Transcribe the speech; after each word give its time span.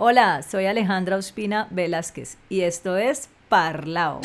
Hola, 0.00 0.42
soy 0.42 0.66
Alejandra 0.66 1.16
Ospina 1.16 1.66
Velázquez 1.72 2.38
y 2.48 2.60
esto 2.60 2.96
es 2.96 3.28
Parlao. 3.48 4.20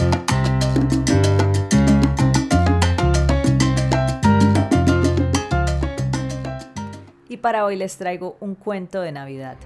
Y 7.27 7.37
para 7.37 7.65
hoy 7.65 7.75
les 7.75 7.97
traigo 7.97 8.37
un 8.39 8.53
cuento 8.53 9.01
de 9.01 9.13
Navidad. 9.13 9.57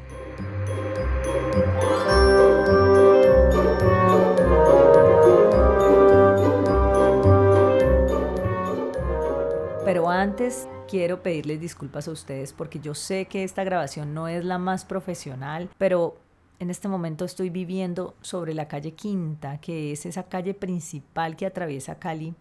Pero 9.84 10.10
antes 10.10 10.70
quiero 10.88 11.22
pedirles 11.22 11.60
disculpas 11.60 12.08
a 12.08 12.12
ustedes 12.12 12.54
porque 12.54 12.80
yo 12.80 12.96
sé 12.96 13.26
que 13.26 13.44
esta 13.44 13.64
grabación 13.64 14.14
no 14.14 14.28
es 14.28 14.44
la 14.44 14.58
más 14.58 14.86
profesional, 14.86 15.70
pero 15.78 16.18
en 16.60 16.70
este 16.70 16.88
momento 16.88 17.26
estoy 17.26 17.50
viviendo 17.50 18.16
sobre 18.22 18.54
la 18.54 18.68
calle 18.68 18.94
Quinta, 18.94 19.60
que 19.60 19.92
es 19.92 20.06
esa 20.06 20.24
calle 20.24 20.54
principal 20.54 21.36
que 21.36 21.46
atraviesa 21.46 22.00
Cali 22.00 22.34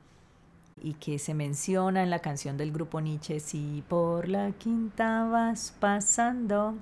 y 0.80 0.94
que 0.94 1.18
se 1.18 1.34
menciona 1.34 2.02
en 2.02 2.10
la 2.10 2.20
canción 2.20 2.56
del 2.56 2.72
grupo 2.72 3.00
Nietzsche, 3.00 3.40
si 3.40 3.82
por 3.88 4.28
la 4.28 4.52
quinta 4.52 5.24
vas 5.24 5.74
pasando, 5.78 6.74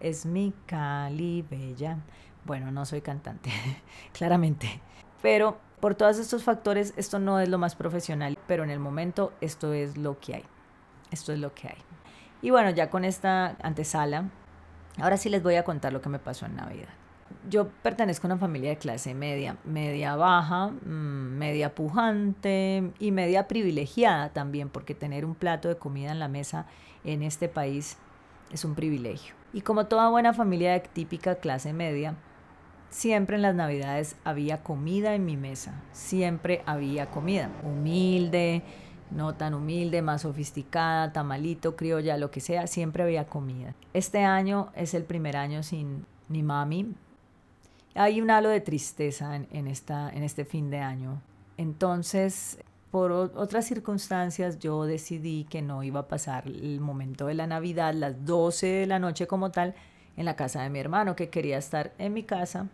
es 0.00 0.26
mi 0.26 0.52
Cali 0.66 1.42
bella. 1.42 1.98
Bueno, 2.44 2.70
no 2.70 2.86
soy 2.86 3.00
cantante, 3.00 3.50
claramente, 4.12 4.80
pero 5.20 5.58
por 5.80 5.94
todos 5.94 6.18
estos 6.18 6.44
factores 6.44 6.94
esto 6.96 7.18
no 7.18 7.40
es 7.40 7.48
lo 7.48 7.58
más 7.58 7.74
profesional, 7.74 8.38
pero 8.46 8.64
en 8.64 8.70
el 8.70 8.78
momento 8.78 9.32
esto 9.40 9.72
es 9.72 9.96
lo 9.96 10.18
que 10.20 10.36
hay. 10.36 10.44
Esto 11.10 11.32
es 11.32 11.38
lo 11.38 11.54
que 11.54 11.68
hay. 11.68 11.78
Y 12.42 12.50
bueno, 12.50 12.70
ya 12.70 12.90
con 12.90 13.04
esta 13.04 13.56
antesala, 13.62 14.30
ahora 15.00 15.16
sí 15.16 15.28
les 15.28 15.42
voy 15.42 15.56
a 15.56 15.64
contar 15.64 15.92
lo 15.92 16.00
que 16.00 16.08
me 16.08 16.18
pasó 16.18 16.46
en 16.46 16.56
Navidad. 16.56 16.88
Yo 17.48 17.68
pertenezco 17.82 18.26
a 18.26 18.30
una 18.30 18.38
familia 18.38 18.70
de 18.70 18.78
clase 18.78 19.14
media, 19.14 19.56
media 19.64 20.16
baja, 20.16 20.68
mm, 20.68 21.38
media 21.38 21.74
pujante 21.74 22.92
y 22.98 23.10
media 23.10 23.48
privilegiada 23.48 24.30
también, 24.30 24.68
porque 24.68 24.94
tener 24.94 25.24
un 25.24 25.34
plato 25.34 25.68
de 25.68 25.76
comida 25.76 26.12
en 26.12 26.18
la 26.18 26.28
mesa 26.28 26.66
en 27.04 27.22
este 27.22 27.48
país 27.48 27.98
es 28.52 28.64
un 28.64 28.74
privilegio. 28.74 29.34
Y 29.52 29.62
como 29.62 29.86
toda 29.86 30.10
buena 30.10 30.32
familia 30.32 30.72
de 30.72 30.80
típica 30.80 31.36
clase 31.36 31.72
media, 31.72 32.14
siempre 32.90 33.36
en 33.36 33.42
las 33.42 33.54
navidades 33.54 34.16
había 34.24 34.62
comida 34.62 35.14
en 35.14 35.24
mi 35.24 35.36
mesa, 35.36 35.82
siempre 35.92 36.62
había 36.66 37.10
comida, 37.10 37.50
humilde, 37.62 38.62
no 39.10 39.34
tan 39.34 39.54
humilde, 39.54 40.02
más 40.02 40.22
sofisticada, 40.22 41.12
tamalito, 41.12 41.76
criolla, 41.76 42.16
lo 42.16 42.30
que 42.30 42.40
sea, 42.40 42.66
siempre 42.66 43.02
había 43.02 43.26
comida. 43.26 43.74
Este 43.92 44.24
año 44.24 44.70
es 44.74 44.94
el 44.94 45.04
primer 45.04 45.36
año 45.36 45.62
sin 45.62 46.06
mi 46.28 46.42
mami. 46.42 46.94
Hay 47.94 48.20
un 48.20 48.30
halo 48.30 48.48
de 48.48 48.60
tristeza 48.60 49.34
en, 49.36 49.66
esta, 49.66 50.10
en 50.10 50.22
este 50.22 50.44
fin 50.44 50.70
de 50.70 50.78
año. 50.78 51.20
Entonces, 51.56 52.58
por 52.90 53.12
otras 53.12 53.66
circunstancias, 53.66 54.58
yo 54.58 54.84
decidí 54.84 55.44
que 55.44 55.62
no 55.62 55.82
iba 55.82 56.00
a 56.00 56.08
pasar 56.08 56.46
el 56.46 56.80
momento 56.80 57.26
de 57.26 57.34
la 57.34 57.46
Navidad, 57.46 57.94
las 57.94 58.24
12 58.24 58.66
de 58.66 58.86
la 58.86 58.98
noche 58.98 59.26
como 59.26 59.50
tal, 59.50 59.74
en 60.16 60.24
la 60.24 60.36
casa 60.36 60.62
de 60.62 60.70
mi 60.70 60.78
hermano, 60.78 61.16
que 61.16 61.28
quería 61.28 61.58
estar 61.58 61.92
en 61.98 62.12
mi 62.12 62.22
casa 62.22 62.68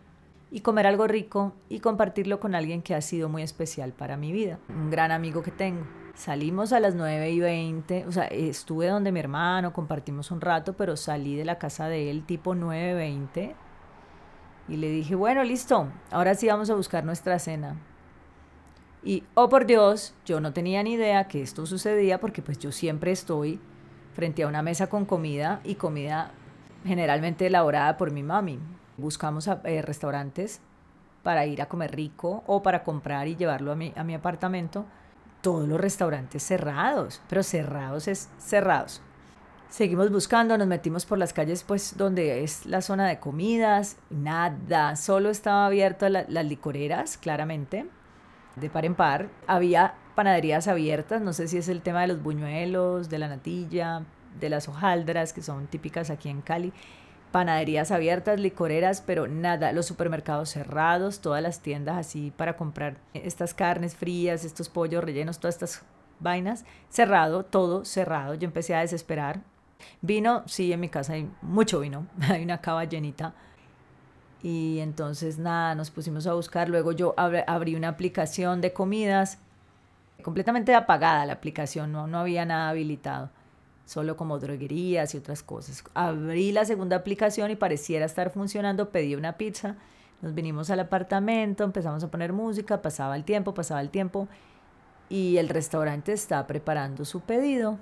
y 0.51 0.61
comer 0.61 0.87
algo 0.87 1.07
rico 1.07 1.53
y 1.69 1.79
compartirlo 1.79 2.39
con 2.39 2.55
alguien 2.55 2.81
que 2.81 2.95
ha 2.95 3.01
sido 3.01 3.29
muy 3.29 3.41
especial 3.41 3.91
para 3.91 4.17
mi 4.17 4.31
vida, 4.31 4.59
un 4.69 4.89
gran 4.89 5.11
amigo 5.11 5.41
que 5.43 5.51
tengo. 5.51 5.85
Salimos 6.15 6.71
a 6.71 6.79
las 6.79 6.95
9 6.95 7.29
y 7.29 7.39
20, 7.41 8.05
o 8.07 8.11
sea, 8.11 8.23
estuve 8.27 8.87
donde 8.87 9.11
mi 9.11 9.19
hermano, 9.19 9.73
compartimos 9.73 10.31
un 10.31 10.39
rato, 10.39 10.71
pero 10.73 10.95
salí 10.95 11.35
de 11.35 11.43
la 11.43 11.57
casa 11.57 11.89
de 11.89 12.09
él 12.09 12.25
tipo 12.25 12.55
9.20 12.55 13.53
y 14.69 14.77
le 14.77 14.89
dije, 14.89 15.13
bueno, 15.13 15.43
listo, 15.43 15.89
ahora 16.11 16.33
sí 16.33 16.47
vamos 16.47 16.69
a 16.69 16.75
buscar 16.75 17.03
nuestra 17.03 17.37
cena. 17.37 17.75
Y, 19.03 19.23
oh 19.33 19.49
por 19.49 19.65
Dios, 19.65 20.15
yo 20.25 20.39
no 20.39 20.53
tenía 20.53 20.81
ni 20.83 20.93
idea 20.93 21.27
que 21.27 21.41
esto 21.41 21.65
sucedía 21.65 22.19
porque 22.21 22.41
pues 22.41 22.59
yo 22.59 22.71
siempre 22.71 23.11
estoy 23.11 23.59
frente 24.13 24.43
a 24.43 24.47
una 24.47 24.63
mesa 24.63 24.87
con 24.87 25.03
comida 25.03 25.59
y 25.65 25.75
comida 25.75 26.31
generalmente 26.85 27.45
elaborada 27.45 27.97
por 27.97 28.11
mi 28.11 28.23
mami. 28.23 28.57
Buscamos 28.95 29.47
eh, 29.47 29.81
restaurantes 29.81 30.61
para 31.23 31.45
ir 31.45 31.61
a 31.61 31.67
comer 31.67 31.93
rico 31.93 32.43
o 32.47 32.63
para 32.63 32.83
comprar 32.83 33.27
y 33.27 33.35
llevarlo 33.35 33.73
a 33.73 33.75
mi, 33.75 33.91
a 33.97 34.05
mi 34.05 34.13
apartamento 34.13 34.85
todos 35.45 35.67
los 35.67 35.79
restaurantes 35.79 36.41
cerrados, 36.41 37.21
pero 37.29 37.43
cerrados 37.43 38.07
es 38.07 38.29
cerrados. 38.39 39.03
Seguimos 39.69 40.11
buscando, 40.11 40.57
nos 40.57 40.65
metimos 40.65 41.05
por 41.05 41.19
las 41.19 41.33
calles, 41.33 41.63
pues 41.63 41.97
donde 41.97 42.43
es 42.43 42.65
la 42.65 42.81
zona 42.81 43.07
de 43.07 43.19
comidas, 43.19 43.97
nada, 44.09 44.95
solo 44.95 45.29
estaba 45.29 45.67
abierto 45.67 46.09
las 46.09 46.45
licoreras, 46.45 47.19
claramente, 47.19 47.85
de 48.55 48.69
par 48.71 48.85
en 48.85 48.95
par. 48.95 49.29
Había 49.45 49.93
panaderías 50.15 50.67
abiertas, 50.67 51.21
no 51.21 51.31
sé 51.31 51.47
si 51.47 51.59
es 51.59 51.69
el 51.69 51.83
tema 51.83 52.01
de 52.01 52.07
los 52.07 52.23
buñuelos, 52.23 53.09
de 53.09 53.19
la 53.19 53.27
natilla, 53.27 54.01
de 54.39 54.49
las 54.49 54.67
hojaldras, 54.67 55.31
que 55.31 55.43
son 55.43 55.67
típicas 55.67 56.09
aquí 56.09 56.29
en 56.29 56.41
Cali 56.41 56.73
panaderías 57.35 57.91
abiertas, 57.91 58.39
licoreras, 58.39 59.01
pero 59.01 59.27
nada, 59.27 59.73
los 59.73 59.85
supermercados 59.85 60.51
cerrados, 60.51 61.19
todas 61.19 61.43
las 61.43 61.59
tiendas 61.59 61.97
así 61.97 62.31
para 62.31 62.55
comprar 62.55 62.95
estas 63.13 63.53
carnes 63.53 63.93
frías, 63.93 64.45
estos 64.45 64.69
pollos 64.69 65.03
rellenos, 65.03 65.39
todas 65.39 65.55
estas 65.55 65.81
vainas, 66.21 66.63
cerrado, 66.87 67.43
todo 67.43 67.83
cerrado. 67.83 68.35
Yo 68.35 68.45
empecé 68.45 68.73
a 68.73 68.79
desesperar. 68.79 69.41
Vino, 69.99 70.43
sí, 70.47 70.71
en 70.71 70.79
mi 70.79 70.87
casa 70.87 71.11
hay 71.11 71.29
mucho 71.41 71.81
vino, 71.81 72.07
hay 72.21 72.41
una 72.41 72.61
cava 72.61 72.85
llenita. 72.85 73.33
Y 74.41 74.79
entonces 74.79 75.37
nada, 75.37 75.75
nos 75.75 75.91
pusimos 75.91 76.27
a 76.27 76.35
buscar. 76.35 76.69
Luego 76.69 76.93
yo 76.93 77.15
abrí 77.17 77.75
una 77.75 77.89
aplicación 77.89 78.61
de 78.61 78.71
comidas, 78.71 79.39
completamente 80.23 80.73
apagada 80.73 81.25
la 81.25 81.33
aplicación, 81.33 81.91
no, 81.91 82.07
no 82.07 82.19
había 82.19 82.45
nada 82.45 82.69
habilitado 82.69 83.29
solo 83.85 84.17
como 84.17 84.39
droguerías 84.39 85.13
y 85.13 85.17
otras 85.17 85.43
cosas. 85.43 85.83
Abrí 85.93 86.51
la 86.51 86.65
segunda 86.65 86.97
aplicación 86.97 87.51
y 87.51 87.55
pareciera 87.55 88.05
estar 88.05 88.31
funcionando, 88.31 88.89
pedí 88.89 89.15
una 89.15 89.37
pizza, 89.37 89.75
nos 90.21 90.33
vinimos 90.33 90.69
al 90.69 90.79
apartamento, 90.79 91.63
empezamos 91.63 92.03
a 92.03 92.09
poner 92.09 92.33
música, 92.33 92.81
pasaba 92.81 93.15
el 93.15 93.23
tiempo, 93.23 93.53
pasaba 93.53 93.81
el 93.81 93.89
tiempo 93.89 94.27
y 95.09 95.37
el 95.37 95.49
restaurante 95.49 96.13
está 96.13 96.45
preparando 96.47 97.05
su 97.05 97.21
pedido. 97.21 97.77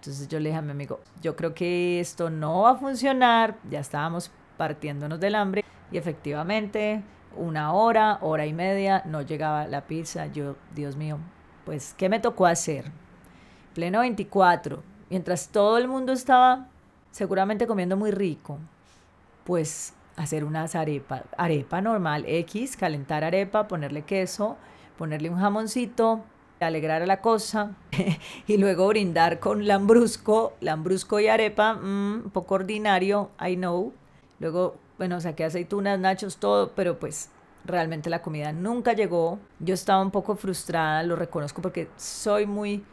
Entonces 0.00 0.28
yo 0.28 0.38
le 0.38 0.50
dije 0.50 0.58
a 0.58 0.62
mi 0.62 0.70
amigo, 0.70 1.00
yo 1.22 1.36
creo 1.36 1.54
que 1.54 2.00
esto 2.00 2.30
no 2.30 2.62
va 2.62 2.72
a 2.72 2.76
funcionar, 2.76 3.58
ya 3.70 3.80
estábamos 3.80 4.30
partiéndonos 4.56 5.20
del 5.20 5.34
hambre 5.34 5.64
y 5.90 5.98
efectivamente 5.98 7.02
una 7.36 7.72
hora, 7.72 8.18
hora 8.20 8.46
y 8.46 8.52
media 8.52 9.02
no 9.06 9.22
llegaba 9.22 9.66
la 9.66 9.86
pizza. 9.86 10.26
Yo, 10.26 10.56
Dios 10.74 10.96
mío, 10.96 11.18
pues, 11.64 11.94
¿qué 11.96 12.08
me 12.08 12.20
tocó 12.20 12.46
hacer? 12.46 12.90
Pleno 13.74 14.00
24, 14.00 14.82
mientras 15.10 15.48
todo 15.48 15.78
el 15.78 15.88
mundo 15.88 16.12
estaba 16.12 16.68
seguramente 17.10 17.66
comiendo 17.66 17.96
muy 17.96 18.10
rico, 18.10 18.58
pues 19.44 19.94
hacer 20.16 20.44
unas 20.44 20.74
arepas, 20.74 21.22
arepa 21.36 21.80
normal, 21.80 22.24
X, 22.26 22.76
calentar 22.76 23.24
arepa, 23.24 23.68
ponerle 23.68 24.02
queso, 24.02 24.56
ponerle 24.96 25.30
un 25.30 25.38
jamoncito, 25.38 26.24
alegrar 26.60 27.02
a 27.02 27.06
la 27.06 27.20
cosa 27.20 27.76
y 28.46 28.56
luego 28.56 28.88
brindar 28.88 29.38
con 29.38 29.66
lambrusco, 29.66 30.54
lambrusco 30.60 31.20
y 31.20 31.28
arepa, 31.28 31.74
mm, 31.74 32.24
un 32.24 32.30
poco 32.30 32.56
ordinario, 32.56 33.30
I 33.40 33.56
know. 33.56 33.92
Luego, 34.40 34.76
bueno, 34.98 35.20
saqué 35.20 35.44
aceitunas, 35.44 35.98
nachos, 35.98 36.38
todo, 36.38 36.72
pero 36.74 36.98
pues 36.98 37.30
realmente 37.64 38.10
la 38.10 38.22
comida 38.22 38.52
nunca 38.52 38.92
llegó. 38.92 39.38
Yo 39.60 39.74
estaba 39.74 40.02
un 40.02 40.10
poco 40.10 40.36
frustrada, 40.36 41.02
lo 41.02 41.16
reconozco 41.16 41.62
porque 41.62 41.88
soy 41.96 42.46
muy 42.46 42.84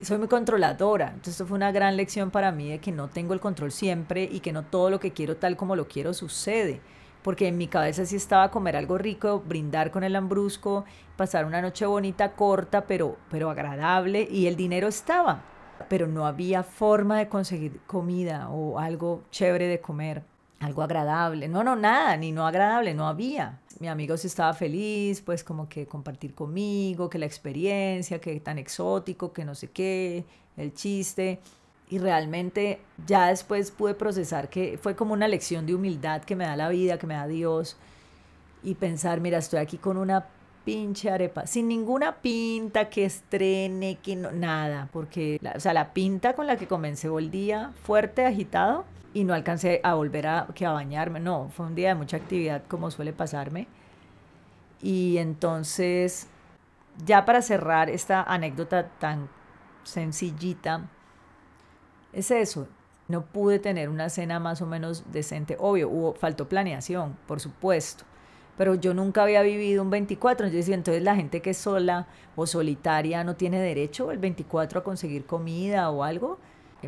soy 0.00 0.18
muy 0.18 0.28
controladora. 0.28 1.08
Entonces 1.08 1.34
esto 1.34 1.46
fue 1.46 1.56
una 1.56 1.72
gran 1.72 1.96
lección 1.96 2.30
para 2.30 2.52
mí 2.52 2.70
de 2.70 2.78
que 2.78 2.92
no 2.92 3.08
tengo 3.08 3.34
el 3.34 3.40
control 3.40 3.72
siempre 3.72 4.28
y 4.30 4.40
que 4.40 4.52
no 4.52 4.64
todo 4.64 4.90
lo 4.90 5.00
que 5.00 5.12
quiero 5.12 5.36
tal 5.36 5.56
como 5.56 5.76
lo 5.76 5.88
quiero 5.88 6.14
sucede. 6.14 6.80
Porque 7.22 7.48
en 7.48 7.58
mi 7.58 7.66
cabeza 7.66 8.06
sí 8.06 8.16
estaba 8.16 8.50
comer 8.50 8.76
algo 8.76 8.96
rico, 8.96 9.42
brindar 9.44 9.90
con 9.90 10.04
el 10.04 10.12
lambrusco, 10.12 10.84
pasar 11.16 11.44
una 11.44 11.60
noche 11.60 11.84
bonita, 11.84 12.32
corta, 12.32 12.86
pero, 12.86 13.16
pero 13.30 13.50
agradable. 13.50 14.26
Y 14.30 14.46
el 14.46 14.56
dinero 14.56 14.88
estaba. 14.88 15.42
Pero 15.88 16.06
no 16.06 16.26
había 16.26 16.62
forma 16.62 17.18
de 17.18 17.28
conseguir 17.28 17.80
comida 17.86 18.48
o 18.50 18.78
algo 18.78 19.24
chévere 19.30 19.66
de 19.66 19.80
comer, 19.80 20.22
algo 20.60 20.82
agradable. 20.82 21.48
No, 21.48 21.62
no, 21.62 21.76
nada, 21.76 22.16
ni 22.16 22.32
no 22.32 22.46
agradable, 22.46 22.94
no 22.94 23.06
había 23.08 23.58
mi 23.80 23.88
amigo 23.88 24.16
sí 24.16 24.26
estaba 24.26 24.52
feliz, 24.54 25.20
pues 25.20 25.44
como 25.44 25.68
que 25.68 25.86
compartir 25.86 26.34
conmigo, 26.34 27.08
que 27.08 27.18
la 27.18 27.26
experiencia, 27.26 28.20
que 28.20 28.38
tan 28.40 28.58
exótico, 28.58 29.32
que 29.32 29.44
no 29.44 29.54
sé 29.54 29.70
qué, 29.70 30.24
el 30.56 30.74
chiste. 30.74 31.40
Y 31.90 31.98
realmente 31.98 32.80
ya 33.06 33.28
después 33.28 33.70
pude 33.70 33.94
procesar 33.94 34.50
que 34.50 34.78
fue 34.82 34.94
como 34.94 35.14
una 35.14 35.28
lección 35.28 35.64
de 35.64 35.74
humildad 35.74 36.22
que 36.22 36.36
me 36.36 36.44
da 36.44 36.56
la 36.56 36.68
vida, 36.68 36.98
que 36.98 37.06
me 37.06 37.14
da 37.14 37.26
Dios. 37.26 37.76
Y 38.62 38.74
pensar, 38.74 39.20
mira, 39.20 39.38
estoy 39.38 39.60
aquí 39.60 39.78
con 39.78 39.96
una 39.96 40.26
pinche 40.64 41.10
arepa, 41.10 41.46
sin 41.46 41.68
ninguna 41.68 42.16
pinta 42.16 42.88
que 42.88 43.04
estrene, 43.04 43.98
que 44.02 44.16
nada, 44.16 44.88
porque, 44.92 45.38
la, 45.40 45.52
o 45.56 45.60
sea, 45.60 45.72
la 45.72 45.92
pinta 45.92 46.34
con 46.34 46.46
la 46.46 46.56
que 46.56 46.66
comencé 46.66 47.08
el 47.08 47.30
día 47.30 47.72
fuerte, 47.82 48.26
agitado, 48.26 48.84
y 49.14 49.24
no 49.24 49.34
alcancé 49.34 49.80
a 49.82 49.94
volver 49.94 50.26
a, 50.26 50.48
que 50.54 50.66
a 50.66 50.72
bañarme, 50.72 51.20
no, 51.20 51.48
fue 51.50 51.66
un 51.66 51.74
día 51.74 51.88
de 51.88 51.94
mucha 51.94 52.16
actividad 52.18 52.62
como 52.68 52.90
suele 52.90 53.12
pasarme. 53.12 53.66
Y 54.80 55.18
entonces, 55.18 56.28
ya 57.04 57.24
para 57.24 57.42
cerrar 57.42 57.90
esta 57.90 58.22
anécdota 58.22 58.88
tan 58.98 59.28
sencillita, 59.84 60.88
es 62.12 62.30
eso, 62.30 62.68
no 63.08 63.24
pude 63.24 63.58
tener 63.58 63.88
una 63.88 64.10
cena 64.10 64.38
más 64.38 64.60
o 64.62 64.66
menos 64.66 65.04
decente. 65.10 65.56
Obvio, 65.58 65.88
hubo, 65.88 66.14
faltó 66.14 66.48
planeación, 66.48 67.16
por 67.26 67.40
supuesto. 67.40 68.04
Pero 68.58 68.74
yo 68.74 68.92
nunca 68.92 69.22
había 69.22 69.40
vivido 69.40 69.82
un 69.82 69.88
24. 69.88 70.46
Entonces, 70.46 70.74
entonces 70.74 71.02
la 71.02 71.16
gente 71.16 71.40
que 71.40 71.50
es 71.50 71.56
sola 71.56 72.08
o 72.36 72.46
solitaria 72.46 73.24
no 73.24 73.36
tiene 73.36 73.58
derecho 73.58 74.10
el 74.10 74.18
24 74.18 74.80
a 74.80 74.84
conseguir 74.84 75.24
comida 75.24 75.88
o 75.90 76.04
algo. 76.04 76.38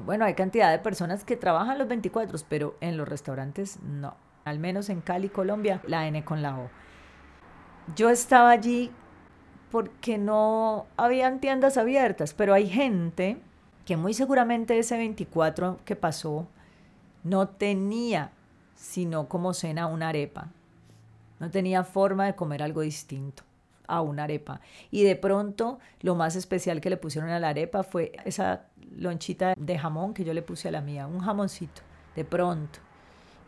bueno, 0.05 0.27
hay 0.27 0.35
cantidad 0.35 0.71
de 0.71 0.79
personas 0.81 1.25
que 1.25 1.37
trabajan 1.37 1.79
los 1.79 1.89
24, 1.89 2.39
pero 2.49 2.77
en 2.83 2.99
los 2.99 3.09
restaurantes 3.09 3.79
no. 3.83 4.15
Al 4.45 4.59
menos 4.59 4.91
en 4.91 5.01
Cali, 5.01 5.31
Colombia, 5.31 5.81
la 5.87 6.07
N 6.07 6.23
con 6.25 6.43
la 6.43 6.59
O. 6.59 6.69
Yo 7.97 8.11
estaba 8.11 8.51
allí 8.51 8.91
porque 9.71 10.19
no 10.19 10.87
habían 10.97 11.41
tiendas 11.41 11.79
abiertas, 11.79 12.35
pero 12.35 12.53
hay 12.53 12.69
gente 12.69 13.39
que 13.87 13.97
muy 13.97 14.13
seguramente 14.13 14.79
ese 14.79 14.97
24 14.97 15.79
que 15.85 15.97
pasó 15.97 16.49
no 17.23 17.49
tenía 17.49 18.33
sino 18.81 19.29
como 19.29 19.53
cena 19.53 19.87
una 19.87 20.09
arepa. 20.09 20.49
No 21.41 21.51
tenía 21.51 21.83
forma 21.83 22.27
de 22.27 22.37
comer 22.37 22.63
algo 22.63 22.83
distinto 22.83 23.43
a 23.89 24.01
una 24.03 24.25
arepa. 24.25 24.61
Y 24.91 25.03
de 25.03 25.17
pronto 25.17 25.81
lo 26.01 26.15
más 26.15 26.37
especial 26.37 26.81
que 26.81 26.91
le 26.91 26.97
pusieron 26.97 27.31
a 27.31 27.41
la 27.41 27.49
arepa 27.49 27.83
fue 27.83 28.13
esa 28.25 28.67
lonchita 28.97 29.55
de 29.57 29.79
jamón 29.79 30.15
que 30.15 30.25
yo 30.25 30.33
le 30.33 30.43
puse 30.43 30.69
a 30.69 30.73
la 30.73 30.81
mía, 30.81 31.07
un 31.07 31.21
jamoncito, 31.21 31.83
de 32.15 32.25
pronto. 32.25 32.79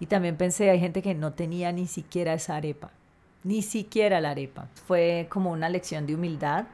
Y 0.00 0.06
también 0.06 0.37
pensé, 0.37 0.69
hay 0.69 0.81
gente 0.81 1.00
que 1.00 1.15
no 1.15 1.33
tenía 1.33 1.71
ni 1.71 1.87
siquiera 1.87 2.35
esa 2.35 2.56
arepa, 2.56 2.91
ni 3.44 3.62
siquiera 3.62 4.21
la 4.21 4.33
arepa. 4.33 4.67
Fue 4.87 5.29
como 5.31 5.53
una 5.53 5.69
lección 5.69 6.06
de 6.06 6.17
humildad 6.17 6.65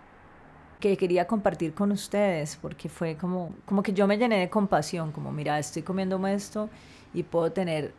que 0.80 0.96
quería 0.96 1.26
compartir 1.26 1.74
con 1.74 1.92
ustedes, 1.92 2.56
porque 2.56 2.88
fue 2.88 3.16
como, 3.16 3.54
como 3.66 3.82
que 3.82 3.92
yo 3.92 4.06
me 4.06 4.16
llené 4.16 4.38
de 4.38 4.48
compasión, 4.48 5.12
como 5.12 5.32
mira, 5.32 5.58
estoy 5.58 5.82
comiéndome 5.82 6.32
esto 6.32 6.70
y 7.12 7.24
puedo 7.24 7.52
tener 7.52 7.92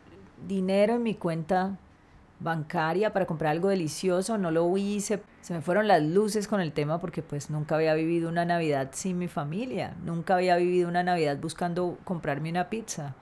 dinero 0.48 0.94
en 0.94 1.02
mi 1.02 1.14
cuenta 1.14 1.78
bancaria 2.40 3.12
para 3.12 3.26
comprar 3.26 3.52
algo 3.52 3.68
delicioso, 3.68 4.38
no 4.38 4.50
lo 4.50 4.76
hice, 4.76 5.22
se 5.42 5.54
me 5.54 5.60
fueron 5.60 5.86
las 5.86 6.02
luces 6.02 6.48
con 6.48 6.60
el 6.60 6.72
tema 6.72 6.98
porque 6.98 7.22
pues 7.22 7.50
nunca 7.50 7.76
había 7.76 7.94
vivido 7.94 8.28
una 8.28 8.44
Navidad 8.44 8.90
sin 8.92 9.18
mi 9.18 9.28
familia, 9.28 9.94
nunca 10.04 10.36
había 10.36 10.56
vivido 10.56 10.88
una 10.88 11.02
Navidad 11.02 11.38
buscando 11.38 11.98
comprarme 12.04 12.50
una 12.50 12.70
pizza, 12.70 13.14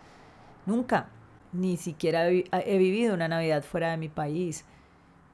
nunca, 0.66 1.08
ni 1.52 1.76
siquiera 1.76 2.28
he 2.28 2.78
vivido 2.78 3.14
una 3.14 3.28
Navidad 3.28 3.62
fuera 3.62 3.90
de 3.90 3.96
mi 3.96 4.08
país. 4.08 4.64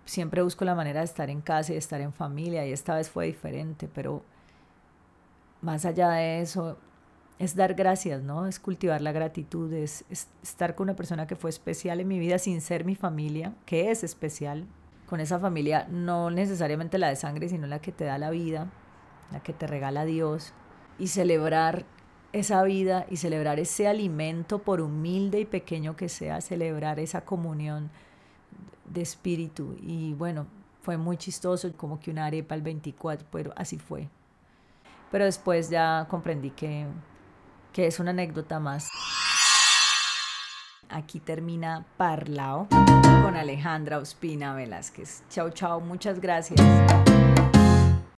Siempre 0.07 0.43
busco 0.43 0.65
la 0.65 0.75
manera 0.75 1.01
de 1.01 1.07
estar 1.07 1.31
en 1.31 1.41
casa 1.41 1.73
y 1.73 1.75
de 1.75 1.79
estar 1.79 2.01
en 2.01 2.13
familia 2.13 2.67
y 2.67 2.73
esta 2.73 2.95
vez 2.95 3.11
fue 3.11 3.27
diferente, 3.27 3.89
pero 3.93 4.23
más 5.63 5.85
allá 5.87 6.11
de 6.11 6.41
eso 6.41 6.77
es 7.39 7.57
dar 7.57 7.75
gracias, 7.75 8.23
¿no? 8.23 8.47
Es 8.47 8.61
cultivar 8.61 9.01
la 9.01 9.13
gratitud, 9.13 9.73
es, 9.73 10.05
estar 10.43 10.75
con 10.75 10.85
una 10.85 10.97
persona 10.97 11.27
que 11.27 11.37
fue 11.37 11.51
especial 11.51 12.01
en 12.01 12.09
mi 12.09 12.19
vida 12.19 12.39
sin 12.39 12.61
ser 12.61 12.85
mi 12.85 12.95
familia, 12.95 13.55
que 13.67 13.91
es 13.91 14.05
especial, 14.05 14.67
con 15.07 15.21
esa 15.21 15.39
familia 15.39 15.87
no 15.91 16.31
necesariamente 16.31 16.99
la 16.99 17.09
de 17.09 17.17
sangre, 17.17 17.49
sino 17.49 17.67
la 17.67 17.81
que 17.81 17.93
te 17.93 18.05
da 18.05 18.19
la 18.19 18.31
vida, 18.31 18.71
la 19.31 19.41
que 19.41 19.53
te 19.53 19.67
regala 19.67 20.05
Dios, 20.05 20.53
y 20.99 21.09
celebrar 21.09 21.85
esa 22.33 22.63
vida 22.65 23.07
y 23.09 23.17
celebrar 23.17 23.61
ese 23.61 23.87
alimento, 23.87 24.61
por 24.61 24.81
humilde 24.81 25.41
y 25.41 25.45
pequeño 25.45 25.97
que 25.97 26.09
sea, 26.09 26.41
celebrar 26.41 26.99
esa 26.99 27.25
comunión 27.25 27.91
de 28.87 29.03
espíritu. 29.03 29.77
Y 29.81 30.15
bueno, 30.15 30.47
fue 30.83 30.97
muy 30.97 31.17
chistoso, 31.17 31.73
como 31.77 32.01
que 32.01 32.11
una 32.11 32.27
arepa 32.27 32.55
el 32.55 32.63
24, 32.63 33.27
pero 33.31 33.53
así 33.57 33.79
fue. 33.79 34.09
Pero 35.13 35.25
después 35.25 35.71
ya 35.71 36.07
comprendí 36.11 36.51
que, 36.51 36.87
que 37.75 37.89
es 37.89 38.01
una 38.01 38.13
anécdota 38.13 38.61
más. 38.61 38.89
Aquí 40.89 41.19
termina 41.19 41.85
Parlao 41.97 42.69
con 42.71 43.37
Alejandra 43.37 43.99
Ospina 43.99 44.55
Velázquez. 44.55 45.25
Chao, 45.29 45.51
chao, 45.51 45.81
muchas 45.81 46.21
gracias. 46.21 46.61